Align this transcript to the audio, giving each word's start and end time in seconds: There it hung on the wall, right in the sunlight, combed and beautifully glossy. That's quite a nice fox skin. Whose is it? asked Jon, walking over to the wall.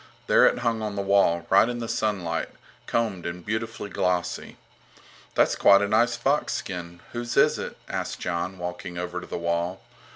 There 0.25 0.47
it 0.47 0.57
hung 0.57 0.81
on 0.81 0.95
the 0.95 1.03
wall, 1.03 1.45
right 1.51 1.69
in 1.69 1.77
the 1.77 1.87
sunlight, 1.87 2.49
combed 2.87 3.23
and 3.27 3.45
beautifully 3.45 3.91
glossy. 3.91 4.57
That's 5.35 5.55
quite 5.55 5.83
a 5.83 5.87
nice 5.87 6.15
fox 6.15 6.53
skin. 6.53 7.01
Whose 7.11 7.37
is 7.37 7.59
it? 7.59 7.77
asked 7.87 8.19
Jon, 8.19 8.57
walking 8.57 8.97
over 8.97 9.21
to 9.21 9.27
the 9.27 9.37
wall. 9.37 9.79